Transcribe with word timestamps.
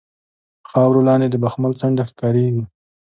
خاورو 0.69 1.05
لاندې 1.07 1.27
د 1.29 1.35
بخمل 1.43 1.71
څنډه 1.79 2.03
ښکاریږي 2.09 2.63